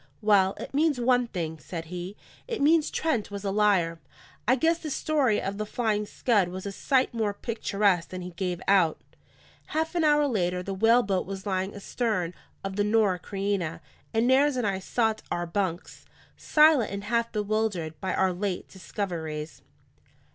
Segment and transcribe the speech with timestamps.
[0.23, 2.17] "Well, it means one thing," said he.
[2.47, 3.99] "It means Trent was a liar.
[4.47, 8.31] I guess the story of the Flying Scud was a sight more picturesque than he
[8.31, 8.97] gave out."
[9.67, 12.33] Half an hour later, the whaleboat was lying astern
[12.63, 13.79] of the Norah Creina;
[14.11, 16.05] and Nares and I sought our bunks,
[16.35, 19.61] silent and half bewildered by our late discoveries.